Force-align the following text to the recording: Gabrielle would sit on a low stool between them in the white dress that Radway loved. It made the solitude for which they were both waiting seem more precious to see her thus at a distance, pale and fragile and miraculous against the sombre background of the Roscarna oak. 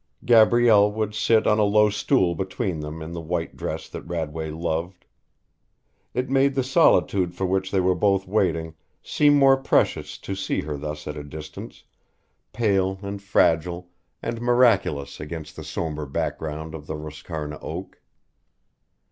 Gabrielle 0.25 0.91
would 0.91 1.13
sit 1.13 1.45
on 1.45 1.59
a 1.59 1.63
low 1.63 1.87
stool 1.91 2.33
between 2.33 2.79
them 2.79 3.03
in 3.03 3.11
the 3.13 3.21
white 3.21 3.55
dress 3.55 3.87
that 3.89 4.01
Radway 4.07 4.49
loved. 4.49 5.05
It 6.15 6.27
made 6.27 6.55
the 6.55 6.63
solitude 6.63 7.35
for 7.35 7.45
which 7.45 7.69
they 7.69 7.79
were 7.81 7.93
both 7.93 8.27
waiting 8.27 8.73
seem 9.03 9.37
more 9.37 9.57
precious 9.57 10.17
to 10.17 10.33
see 10.33 10.61
her 10.61 10.75
thus 10.75 11.05
at 11.07 11.15
a 11.17 11.23
distance, 11.23 11.83
pale 12.51 12.97
and 13.03 13.21
fragile 13.21 13.89
and 14.23 14.41
miraculous 14.41 15.19
against 15.19 15.55
the 15.55 15.63
sombre 15.63 16.07
background 16.07 16.73
of 16.73 16.87
the 16.87 16.95
Roscarna 16.95 17.59
oak. 17.61 18.01